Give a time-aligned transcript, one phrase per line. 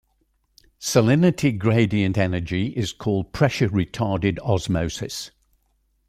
[0.79, 5.29] Salinity gradient energy is called pressure-retarded osmosis.